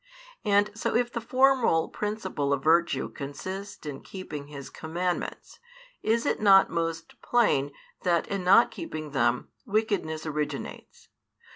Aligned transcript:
And 0.43 0.71
so 0.73 0.95
if 0.95 1.11
the 1.13 1.21
formal 1.21 1.87
principle 1.87 2.53
of 2.53 2.63
virtue 2.63 3.07
consist 3.07 3.85
in 3.85 4.01
keeping 4.01 4.47
His 4.47 4.71
commandments, 4.71 5.59
is 6.01 6.25
it 6.25 6.41
not 6.41 6.71
most 6.71 7.21
plain 7.21 7.71
that 8.01 8.27
in 8.27 8.43
not 8.43 8.71
keeping 8.71 9.11
them 9.11 9.49
wickedness 9.67 10.25
originates? 10.25 11.09